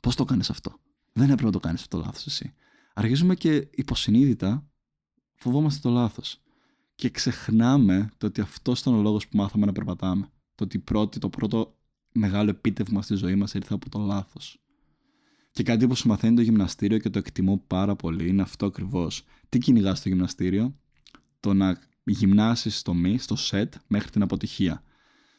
[0.00, 0.80] Πώς το κάνεις αυτό;
[1.12, 2.54] Δεν έπρεπε να το κάνεις αυτό λάθος εσύ.
[2.94, 4.66] Αρχίζουμε και υποσυνείδητα
[5.34, 6.40] φοβόμαστε το λάθος.
[6.94, 10.30] Και ξεχνάμε το ότι αυτός ήταν ο λόγος που μάθαμε να περπατάμε.
[10.54, 11.75] Το ότι πρώτη, το πρώτο
[12.18, 14.60] μεγάλο επίτευγμα στη ζωή μας ήρθε από το λάθος.
[15.50, 19.24] Και κάτι που σου μαθαίνει το γυμναστήριο και το εκτιμώ πάρα πολύ είναι αυτό ακριβώς.
[19.48, 20.76] Τι κυνηγάς στο γυμναστήριο,
[21.40, 24.82] το να γυμνάσεις στο μη, στο σετ, μέχρι την αποτυχία.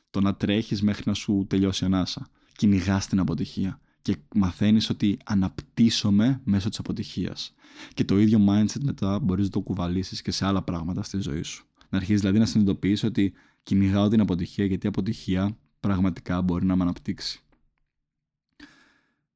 [0.09, 2.29] Το να τρέχεις μέχρι να σου τελειώσει η ανάσα.
[2.55, 3.79] Κυνηγάς την αποτυχία.
[4.01, 7.53] Και μαθαίνεις ότι αναπτύσσομαι μέσω της αποτυχίας.
[7.93, 11.41] Και το ίδιο mindset μετά μπορείς να το κουβαλήσεις και σε άλλα πράγματα στη ζωή
[11.41, 11.65] σου.
[11.89, 16.75] Να αρχίσεις δηλαδή να συνειδητοποιήσει ότι κυνηγάω την αποτυχία γιατί η αποτυχία πραγματικά μπορεί να
[16.75, 17.41] με αναπτύξει.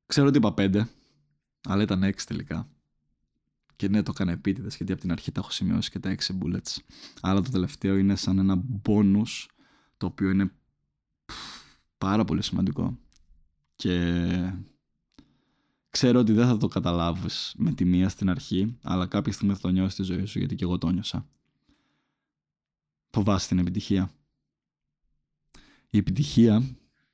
[0.06, 0.90] Ξέρω ότι είπα πέντε,
[1.64, 2.70] αλλά ήταν έξι τελικά.
[3.76, 6.38] Και ναι, το έκανα επίτηδες γιατί από την αρχή τα έχω σημειώσει και τα έξι
[6.42, 6.78] bullets.
[7.22, 9.46] Αλλά το τελευταίο είναι σαν ένα bonus
[9.98, 10.52] το οποίο είναι
[11.98, 12.98] πάρα πολύ σημαντικό.
[13.76, 14.54] Και
[15.90, 19.60] ξέρω ότι δεν θα το καταλάβεις με τη μία στην αρχή, αλλά κάποια στιγμή θα
[19.60, 21.28] το νιώσεις στη ζωή σου γιατί και εγώ το νιώσα.
[23.10, 24.12] Φοβάσαι την επιτυχία
[25.94, 26.64] η επιτυχία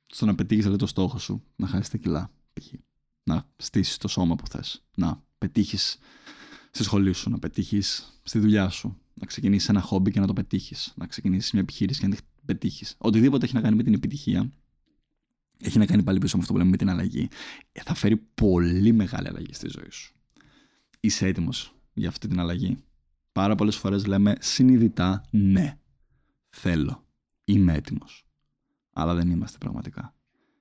[0.06, 2.30] στο να πετύχεις το στόχο σου, να χάσεις τα κιλά,
[3.22, 5.98] να στήσεις το σώμα που θες, να πετύχεις
[6.70, 10.32] στη σχολή σου, να πετύχεις στη δουλειά σου, να ξεκινήσεις ένα χόμπι και να το
[10.32, 12.94] πετύχεις, να ξεκινήσεις μια επιχείρηση και να την πετύχεις.
[12.98, 14.52] Οτιδήποτε έχει να κάνει με την επιτυχία,
[15.58, 17.28] έχει να κάνει πάλι πίσω με αυτό που λέμε με την αλλαγή,
[17.72, 20.14] ε, θα φέρει πολύ μεγάλη αλλαγή στη ζωή σου.
[21.00, 22.76] Είσαι έτοιμος για αυτή την αλλαγή;
[23.32, 25.78] Πάρα πολλές φορές λέμε συνειδητά ναι,
[26.48, 27.06] θέλω,
[27.44, 28.27] είμαι έτοιμος
[29.00, 30.14] αλλά δεν είμαστε πραγματικά.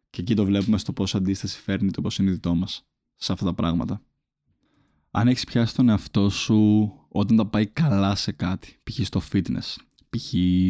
[0.10, 4.02] Και εκεί το βλέπουμε στο πόσο αντίσταση φέρνει το συνειδητό μας σε αυτά τα πράγματα.
[5.12, 9.06] Αν έχεις πιάσει τον εαυτό σου όταν τα πάει καλά σε κάτι, π.χ.
[9.06, 9.76] στο fitness,
[10.10, 10.28] π.χ.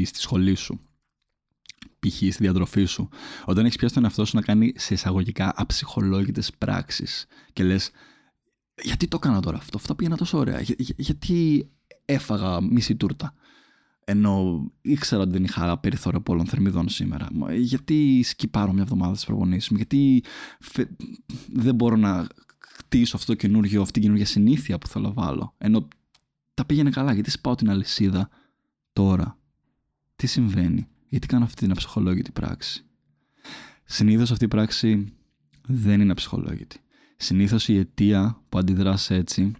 [0.08, 0.80] στη σχολή σου,
[2.00, 2.16] π.χ.
[2.16, 3.10] στη διατροφή σου,
[3.46, 7.92] όταν έχεις πιάσει τον εαυτό σου να κάνει σε εισαγωγικά αψυχολόγητες πράξεις και λες,
[8.84, 10.62] γιατί το έκανα τώρα αυτό, αυτά πήγαινα τόσο ωραία,
[10.98, 11.70] γιατί
[12.06, 13.34] έφαγα μισή τούρτα,
[14.10, 17.28] ενώ ήξερα ότι δεν είχα περιθώριο πολλών θερμιδών σήμερα.
[17.58, 20.24] Γιατί σκυπάρω μια εβδομάδα στις προπονήσεις μου, γιατί
[21.54, 22.28] δεν μπορώ να
[22.60, 25.88] χτίσω αυτό το καινούργιο, αυτή την καινούργια συνήθεια που θέλω να βάλω; Ενώ
[26.54, 28.30] τα πήγαινε καλά, γιατί σπάω την αλυσίδα
[28.94, 29.38] τώρα;
[30.16, 32.86] Τι συμβαίνει, γιατί κάνω αυτή την αψυχολόγητη πράξη;
[33.86, 35.14] Συνήθως αυτή η πράξη
[35.68, 36.80] δεν είναι αψυχολόγητη.
[37.18, 39.52] Συνήθως η αιτία που αντιδράς έτσι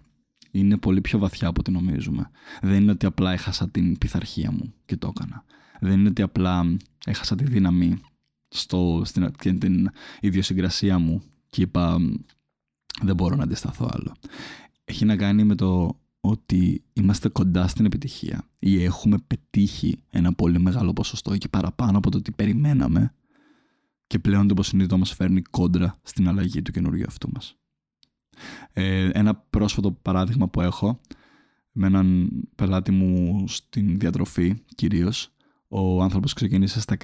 [0.50, 2.30] είναι πολύ πιο βαθιά από ό,τι νομίζουμε.
[2.62, 5.44] Δεν είναι ότι απλά έχασα την πειθαρχία μου και το έκανα.
[5.80, 8.00] Δεν είναι ότι απλά έχασα τη δύναμη
[8.48, 11.98] στο, στην, την, την ιδιοσυγκρασία μου και είπα
[13.02, 14.14] δεν μπορώ να αντισταθώ άλλο.
[14.84, 20.60] Έχει να κάνει με το ότι είμαστε κοντά στην επιτυχία ή έχουμε πετύχει ένα πολύ
[20.60, 23.14] μεγάλο ποσοστό και παραπάνω από το τι περιμέναμε
[24.06, 27.56] και πλέον το υποσυνείδητο μας φέρνει κόντρα στην αλλαγή του καινούργιου αυτού μας.
[28.72, 31.00] Ε, ένα πρόσφατο παράδειγμα που έχω
[31.72, 35.32] με έναν πελάτη μου στην διατροφή κυρίως
[35.68, 36.96] ο άνθρωπος ξεκίνησε στα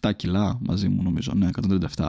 [0.00, 1.48] 137 κιλά μαζί μου νομίζω, ναι
[1.96, 2.08] 137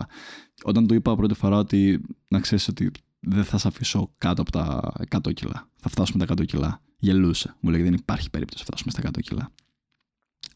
[0.63, 4.51] όταν του είπα πρώτη φορά ότι να ξέρεις ότι δεν θα σε αφήσω κάτω από
[4.51, 8.75] τα 100 κιλά θα φτάσουμε τα 100 κιλά γελούσε, μου λέει δεν υπάρχει περίπτωση να
[8.75, 9.51] φτάσουμε στα 100 κιλά.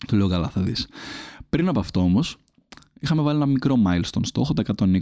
[0.07, 0.87] Του λέω καλά θα δεις
[1.49, 2.37] πριν από αυτό όμως
[2.99, 4.99] είχαμε βάλει ένα μικρό milestone στόχο, τα 120.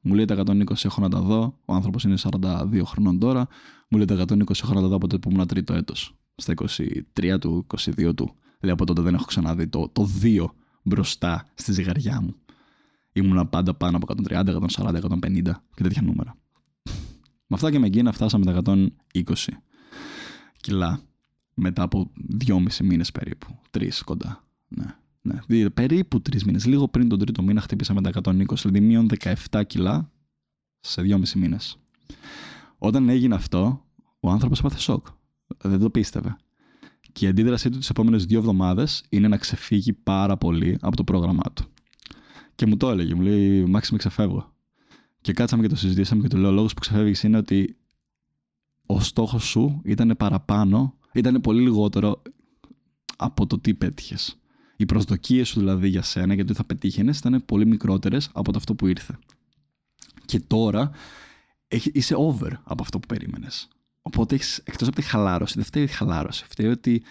[0.00, 1.58] Μου λέει τα 120 έχω να τα δω.
[1.64, 3.48] Ο άνθρωπος είναι 42 χρονών τώρα.
[3.88, 6.14] Μου λέει τα 120 έχω να τα δω από τότε που ήμουν τρίτο έτος.
[6.34, 6.54] Στα
[7.14, 8.34] 23 του, 22 του.
[8.60, 10.44] Λέει από τότε δεν έχω ξαναδεί το, το 2
[10.82, 12.34] μπροστά στη ζυγαριά μου.
[13.12, 14.44] Ήμουνα πάντα πάνω από 130,
[14.76, 15.42] 140, 150
[15.74, 16.36] και τέτοια νούμερα.
[17.46, 19.32] Με αυτά και με εκείνα φτάσαμε τα 120
[20.60, 21.00] κιλά
[21.54, 22.10] μετά από
[22.46, 23.58] 2,5 μήνες περίπου.
[23.70, 24.44] Τρεις κοντά.
[24.68, 24.94] Ναι.
[25.22, 26.66] Ναι, περίπου τρεις μήνες.
[26.66, 29.08] Λίγο πριν τον τρίτο μήνα χτύπησαμε τα 120, δηλαδή μείον
[29.50, 30.10] 17 κιλά
[30.80, 31.78] σε 2,5 μήνες.
[32.78, 33.84] Όταν έγινε αυτό,
[34.20, 35.06] ο άνθρωπος έπαθε σοκ.
[35.62, 36.36] Δεν το πίστευε.
[37.12, 41.04] Και η αντίδρασή του τις επόμενες δύο εβδομάδες είναι να ξεφύγει πάρα πολύ από το
[41.04, 41.64] πρόγραμμά του.
[42.54, 44.52] Και μου το έλεγε, μου λέει: Μάξι, με ξεφεύγω.
[45.20, 47.76] Και κάτσαμε και το συζητήσαμε και του λέω: Ο λόγος που ξεφεύγεις είναι ότι
[48.86, 52.22] ο στόχος σου ήταν παραπάνω, ήταν πολύ λιγότερο
[53.16, 54.39] από το τι πέτυχες.
[54.80, 58.74] Οι προσδοκίες σου δηλαδή για σένα, γιατί θα πετύχαινες, ήταν πολύ μικρότερες από το αυτό
[58.74, 59.18] που ήρθε.
[60.24, 60.90] Και τώρα
[61.68, 63.68] είσαι over από αυτό που περίμενες.
[64.02, 66.44] Οπότε εκτός από τη χαλάρωση, δεν φταίει η χαλάρωση.
[66.48, 67.02] Φταίει ότι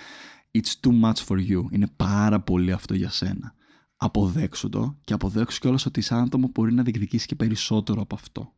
[0.51, 1.63] it's too much for you.
[1.71, 3.53] Είναι πάρα πολύ αυτό για σένα.
[3.95, 8.53] Αποδέξου το και αποδέξου κιόλας ότι σαν άτομο μπορεί να διεκδικήσεις και περισσότερο από αυτό.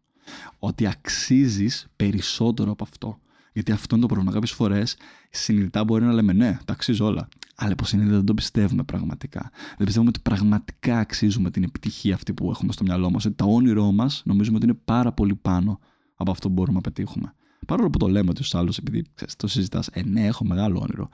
[0.59, 3.19] Ότι αξίζεις περισσότερο από αυτό.
[3.53, 4.33] Γιατί αυτό είναι το πρόβλημα.
[4.33, 4.97] Κάποιες φορές
[5.29, 7.27] συνειδητά μπορεί να λέμε ναι, τα αξίζω όλα.
[7.63, 9.51] Αλλά υποσυνείδητα δεν το πιστεύουμε πραγματικά.
[9.77, 13.25] Δεν πιστεύουμε ότι πραγματικά αξίζουμε την επιτυχία αυτή που έχουμε στο μυαλό μας.
[13.25, 15.79] Ότι τα όνειρό μας νομίζουμε ότι είναι πάρα πολύ πάνω
[16.15, 17.33] από αυτό που μπορούμε να πετύχουμε.
[17.67, 20.79] Παρόλο που το λέμε ότι στους άλλους, επειδή ξέρεις, το συζητάς, ε, ναι, έχω μεγάλο
[20.79, 21.09] όνειρο.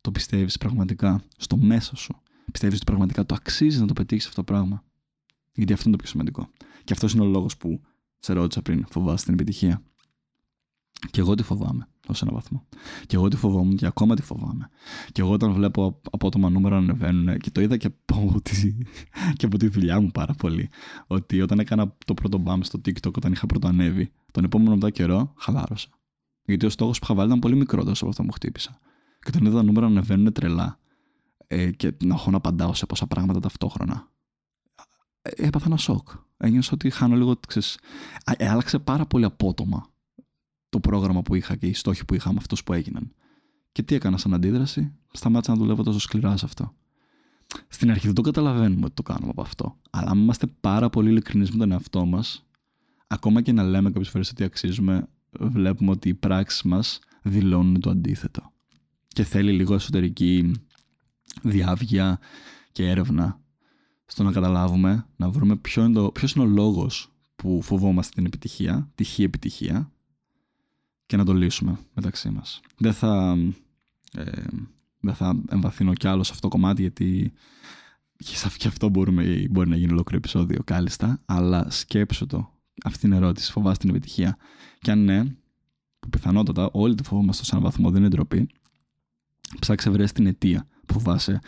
[0.00, 2.20] Το πιστεύεις πραγματικά στο μέσα σου;
[2.52, 4.84] Πιστεύεις ότι πραγματικά το αξίζει να το πετύχεις αυτό το πράγμα;
[5.54, 6.48] Γιατί αυτό είναι το πιο σημαντικό.
[6.84, 7.80] Και αυτός είναι ο λόγος που
[8.18, 9.82] σε ρώτησα πριν, φοβάσαι την επιτυχία;
[11.10, 12.66] Και εγώ τη φοβάμαι ως ένα βαθμό.
[13.06, 14.70] Και εγώ τη φοβόμουν και ακόμα τη φοβάμαι.
[15.12, 18.74] Και εγώ όταν βλέπω απότομα νούμερα να ανεβαίνουν και το είδα και από, τη,
[19.38, 20.68] και από τη δουλειά μου πάρα πολύ.
[21.06, 24.90] Ότι όταν έκανα το πρώτο μπαμ στο TikTok, όταν είχα πρώτο ανέβει, τον επόμενο μετά
[24.90, 25.88] καιρό χαλάρωσα.
[26.44, 28.78] Γιατί ο στόχος που είχα βάλει ήταν πολύ μικρότερος από αυτό που μου χτύπησα.
[29.20, 30.78] Και όταν είδα τα νούμερα να ανεβαίνουν τρελά
[31.46, 34.08] ε, και να έχω να απαντάω σε πόσα πράγματα ταυτόχρονα.
[35.22, 36.08] Ε, έπαθα ένα σοκ.
[36.36, 37.40] Ένιωσα ότι χάνω λίγο.
[37.48, 37.78] Ξέρεις,
[38.36, 39.90] ε, άλλαξε πάρα πολύ απότομα
[40.70, 43.12] το πρόγραμμα που είχα και οι στόχοι που είχα με αυτού που έγιναν.
[43.72, 46.74] Και τι έκανα σαν αντίδραση, σταμάτησα να δουλεύω τόσο σκληρά σε αυτό.
[47.68, 49.76] Στην αρχή δεν το καταλαβαίνουμε ότι το κάνουμε από αυτό.
[49.90, 52.46] Αλλά αν είμαστε πάρα πολύ ειλικρινείς με τον εαυτό μας,
[53.06, 57.90] ακόμα και να λέμε κάποιες φορές ότι αξίζουμε, βλέπουμε ότι οι πράξεις μας δηλώνουν το
[57.90, 58.52] αντίθετο.
[59.08, 60.52] Και θέλει λίγο εσωτερική
[61.42, 62.18] διάβγεια
[62.72, 63.40] και έρευνα
[64.06, 68.26] στο να καταλάβουμε, να βρούμε ποιο είναι, το, ποιος είναι ο λόγος που φοβόμαστε την
[68.26, 69.92] επιτυχία, τυχή επιτυχία
[71.10, 72.60] και να το λύσουμε μεταξύ μας.
[72.76, 73.36] Δεν θα,
[74.12, 74.42] ε,
[75.00, 77.32] δεν θα εμβαθύνω κι άλλο σε αυτό το κομμάτι γιατί
[78.56, 82.52] και αυτό μπορούμε, μπορεί να γίνει ολόκληρο επεισόδιο κάλλιστα, αλλά σκέψου το.
[82.84, 84.36] Αυτή την ερώτηση, φοβάσαι την επιτυχία.
[84.80, 85.24] Και αν ναι,
[85.98, 88.48] που πιθανότατα όλοι το φοβόμαστε σε έναν βαθμό, δεν είναι ντροπή,
[89.60, 91.40] ψάξε βρες την αιτία που φοβάσαι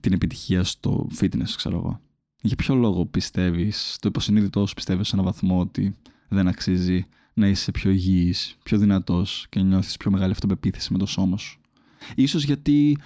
[0.00, 2.00] την επιτυχία στο fitness, ξέρω εγώ.
[2.40, 5.96] Για ποιο λόγο πιστεύεις, το υποσυνείδητό σου πιστεύεις σε έναν βαθμό ότι
[6.28, 10.98] δεν αξίζει να είσαι πιο υγιής, πιο δυνατός και να νιώθεις πιο μεγάλη αυτοπεποίθηση με
[10.98, 11.60] το σώμα σου.
[12.14, 12.98] Ίσως γιατί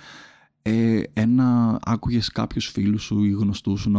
[0.62, 3.90] ε, ένα, άκουγες κάποιους φίλους σου ή γνωστούς σου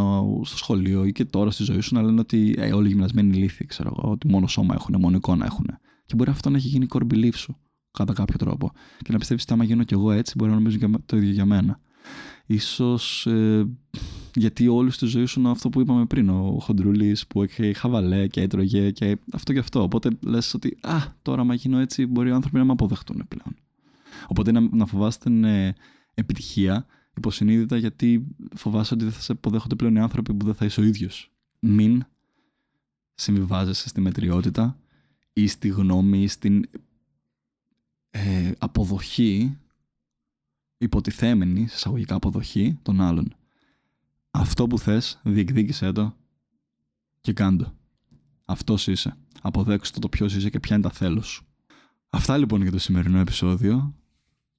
[0.44, 3.36] στο σχολείο ή και τώρα στη ζωή σου να λένε ότι ε, όλοι οι γυμνασμένοι
[3.36, 5.66] λύθοι, ξέρω εγώ, ότι μόνο σώμα έχουν, μόνο εικόνα έχουν.
[6.06, 7.56] Και μπορεί αυτό να έχει γίνει core belief σου.
[7.90, 8.70] κατά κάποιο τρόπο.
[9.02, 11.44] Και να πιστεύεις ότι άμα γίνω κι εγώ έτσι, μπορεί να νομίζουν το ίδιο για
[11.44, 11.80] μένα.
[12.46, 13.68] Ίσως ε,
[14.34, 16.28] γιατί όλη στη ζωή σου είναι αυτό που είπαμε πριν.
[16.28, 19.82] Ο Χοντρούλης που έχει χαβαλέ και έτρωγε και αυτό και αυτό.
[19.82, 23.56] Οπότε λες ότι, Α, τώρα, μα γίνω έτσι, μπορεί οι άνθρωποι να με αποδεχτούν πλέον.
[24.28, 25.74] Οπότε να, να φοβάστε την ε,
[26.14, 30.64] επιτυχία υποσυνείδητα γιατί φοβάσαι ότι δεν θα σε αποδέχονται πλέον οι άνθρωποι που δεν θα
[30.64, 31.32] είσαι ο ίδιος.
[31.60, 32.04] Μην
[33.14, 34.78] συμβιβάζεσαι στη μετριότητα
[35.32, 36.64] ή στη γνώμη ή στην
[38.10, 39.58] ε, αποδοχή
[40.78, 43.34] υποτιθέμενη, εισαγωγικά αποδοχή των άλλων.
[44.30, 46.16] Αυτό που θες, διεκδίκησέ το
[47.20, 47.72] και κάντο.
[48.44, 49.16] Αυτός είσαι.
[49.42, 51.44] Αποδέξτε το ποιος είσαι και ποια είναι τα θέλω σου.
[52.10, 53.94] Αυτά λοιπόν για το σημερινό επεισόδιο.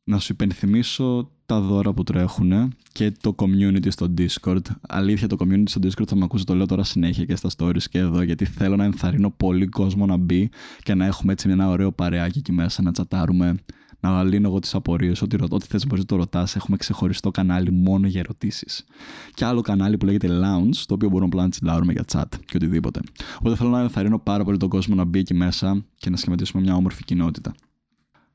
[0.03, 4.61] Να σου υπενθυμίσω τα δώρα που τρέχουν και το community στο Discord.
[4.81, 7.83] Αλήθεια, το community στο Discord θα με ακούσει, το λέω τώρα συνέχεια και στα stories
[7.89, 10.49] και εδώ, γιατί θέλω να ενθαρρύνω πολύ κόσμο να μπει
[10.83, 13.55] και να έχουμε έτσι ένα ωραίο παρεάκι εκεί μέσα, να τσατάρουμε
[14.01, 15.21] να λύνω εγώ τις απορίες.
[15.21, 16.55] Ό,τι, ό,τι θες μπορείς να το ρωτάς.
[16.55, 18.85] Έχουμε ξεχωριστό κανάλι μόνο για ερωτήσεις.
[19.33, 22.55] Και άλλο κανάλι που λέγεται Lounge, το οποίο μπορούμε απλά να τσιλάρουμε για chat και
[22.55, 22.99] οτιδήποτε.
[23.39, 26.61] Οπότε θέλω να ενθαρρύνω πάρα πολύ τον κόσμο να μπει εκεί μέσα και να σχηματίσουμε
[26.61, 27.53] μια όμορφη κοινότητα.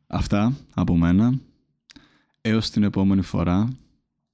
[0.07, 1.39] Αυτά από μένα.
[2.41, 3.69] Έως την επόμενη φορά.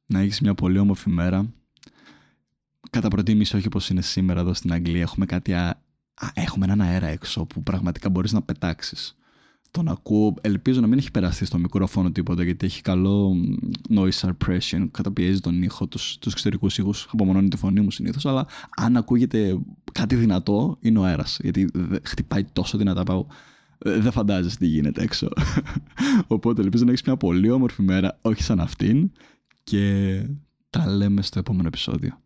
[0.07, 1.53] Να έχεις μια πολύ όμορφη μέρα.
[2.91, 5.01] Κατά προτίμηση, όχι όπως είναι σήμερα εδώ στην Αγγλία.
[5.01, 5.53] Έχουμε κάτι.
[5.53, 5.83] Α...
[6.35, 9.17] έχουμε έναν αέρα έξω που πραγματικά μπορείς να πετάξεις
[9.73, 10.35] τον ακούω.
[10.41, 13.35] Ελπίζω να μην έχει περάσει στο μικρόφωνο τίποτα γιατί έχει καλό
[13.91, 18.47] noise suppression, καταπιέζει τον ήχο, τους, τους εξωτερικούς ήχους, απομονώνει τη φωνή μου συνήθως, αλλά
[18.77, 19.59] αν ακούγεται
[19.93, 21.71] κάτι δυνατό είναι ο αέρας, γιατί
[22.03, 23.27] χτυπάει τόσο δυνατά πάω.
[23.79, 25.29] Ε, δεν φαντάζεσαι τι γίνεται έξω.
[26.27, 29.11] Οπότε ελπίζω να έχεις μια πολύ όμορφη μέρα, όχι σαν αυτήν
[29.65, 30.27] και
[30.71, 32.23] τα λέμε στο επόμενο επεισόδιο.